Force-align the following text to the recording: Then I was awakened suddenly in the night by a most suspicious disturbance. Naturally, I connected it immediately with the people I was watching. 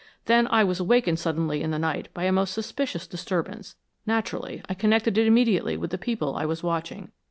Then 0.25 0.47
I 0.47 0.63
was 0.63 0.79
awakened 0.79 1.19
suddenly 1.19 1.61
in 1.61 1.69
the 1.69 1.77
night 1.77 2.09
by 2.15 2.23
a 2.23 2.31
most 2.31 2.55
suspicious 2.55 3.05
disturbance. 3.05 3.75
Naturally, 4.07 4.63
I 4.67 4.73
connected 4.73 5.15
it 5.15 5.27
immediately 5.27 5.77
with 5.77 5.91
the 5.91 5.99
people 5.99 6.35
I 6.35 6.45
was 6.47 6.63
watching. 6.63 7.11